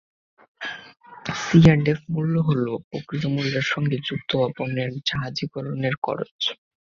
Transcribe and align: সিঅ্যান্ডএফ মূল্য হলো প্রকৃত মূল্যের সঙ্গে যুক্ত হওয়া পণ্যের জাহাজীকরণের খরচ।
সিঅ্যান্ডএফ 1.41 1.99
মূল্য 2.09 2.35
হলো 2.47 2.71
প্রকৃত 2.89 3.23
মূল্যের 3.33 3.65
সঙ্গে 3.73 3.97
যুক্ত 4.07 4.29
হওয়া 4.35 4.49
পণ্যের 4.57 4.91
জাহাজীকরণের 5.07 5.95
খরচ। 6.05 6.39